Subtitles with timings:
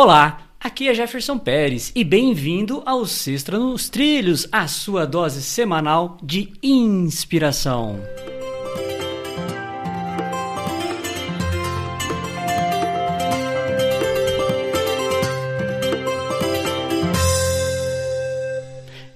[0.00, 6.16] Olá, aqui é Jefferson Pérez e bem-vindo ao Sextra nos Trilhos, a sua dose semanal
[6.22, 8.00] de inspiração.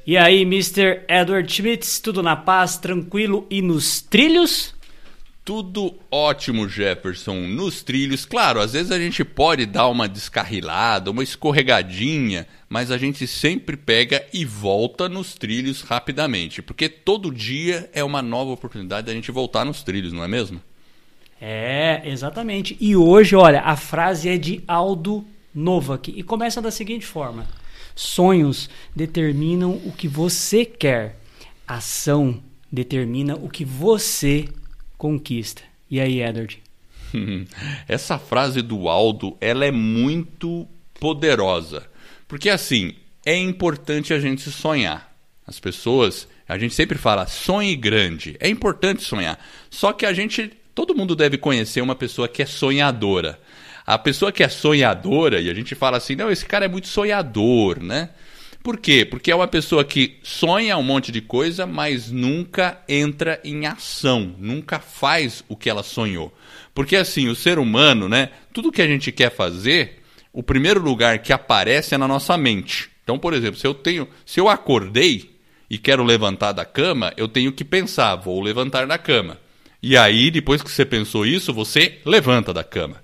[0.05, 1.05] E aí, Mr.
[1.09, 4.75] Edward Schmitz, tudo na paz, tranquilo e nos trilhos?
[5.45, 7.35] Tudo ótimo, Jefferson.
[7.49, 12.99] Nos trilhos, claro, às vezes a gente pode dar uma descarrilada, uma escorregadinha, mas a
[12.99, 19.09] gente sempre pega e volta nos trilhos rapidamente, porque todo dia é uma nova oportunidade
[19.09, 20.63] da gente voltar nos trilhos, não é mesmo?
[21.41, 22.77] É, exatamente.
[22.81, 27.49] E hoje, olha, a frase é de Aldo Novak e começa da seguinte forma:
[27.97, 31.19] Sonhos determinam o que você quer.
[31.67, 32.41] Ação
[32.71, 34.62] determina o que você quer
[35.03, 35.63] conquista.
[35.91, 36.63] E aí, Edward?
[37.89, 41.83] Essa frase do Aldo, ela é muito poderosa.
[42.29, 42.95] Porque assim,
[43.27, 45.13] é importante a gente sonhar.
[45.45, 48.37] As pessoas, a gente sempre fala, sonhe grande.
[48.39, 49.45] É importante sonhar.
[49.69, 53.41] Só que a gente, todo mundo deve conhecer uma pessoa que é sonhadora.
[53.85, 56.87] A pessoa que é sonhadora, e a gente fala assim, não, esse cara é muito
[56.87, 58.11] sonhador, né?
[58.63, 59.05] Por quê?
[59.05, 64.35] Porque é uma pessoa que sonha um monte de coisa, mas nunca entra em ação,
[64.39, 66.33] nunca faz o que ela sonhou.
[66.73, 68.31] Porque assim, o ser humano, né?
[68.53, 70.01] Tudo que a gente quer fazer,
[70.33, 72.89] o primeiro lugar que aparece é na nossa mente.
[73.03, 75.31] Então, por exemplo, se eu tenho, se eu acordei
[75.69, 79.39] e quero levantar da cama, eu tenho que pensar, vou levantar da cama.
[79.83, 83.03] E aí, depois que você pensou isso, você levanta da cama.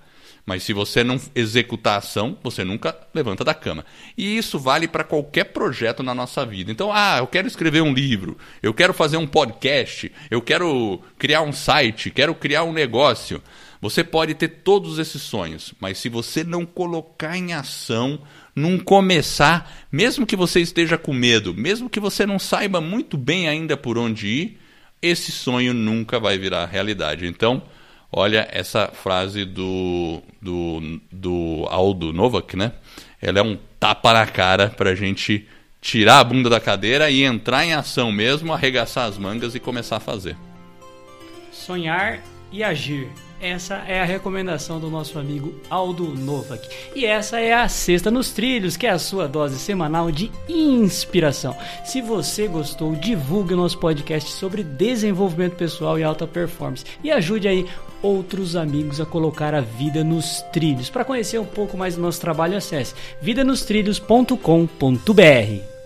[0.48, 3.84] Mas se você não executar a ação, você nunca levanta da cama.
[4.16, 6.72] E isso vale para qualquer projeto na nossa vida.
[6.72, 11.42] Então, ah, eu quero escrever um livro, eu quero fazer um podcast, eu quero criar
[11.42, 13.42] um site, quero criar um negócio.
[13.78, 18.19] Você pode ter todos esses sonhos, mas se você não colocar em ação,
[18.56, 23.50] não começar, mesmo que você esteja com medo, mesmo que você não saiba muito bem
[23.50, 24.58] ainda por onde ir,
[25.02, 27.26] esse sonho nunca vai virar realidade.
[27.26, 27.62] Então,
[28.10, 32.72] Olha essa frase do, do, do Aldo Novak, né?
[33.20, 35.46] Ela é um tapa na cara para a gente
[35.80, 39.96] tirar a bunda da cadeira e entrar em ação mesmo, arregaçar as mangas e começar
[39.96, 40.36] a fazer.
[41.52, 42.20] Sonhar
[42.50, 43.08] e agir.
[43.41, 46.69] Essa é a recomendação do nosso amigo Aldo Novak.
[46.94, 51.56] E essa é a Sexta nos Trilhos, que é a sua dose semanal de inspiração.
[51.84, 56.84] Se você gostou, divulgue o nosso podcast sobre desenvolvimento pessoal e alta performance.
[57.03, 57.66] E ajude aí
[58.03, 60.91] outros amigos a colocar a vida nos trilhos.
[60.91, 65.78] Para conhecer um pouco mais do nosso trabalho, acesse vidanostrilhos.com.br.